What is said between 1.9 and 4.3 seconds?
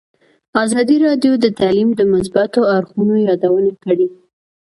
د مثبتو اړخونو یادونه کړې.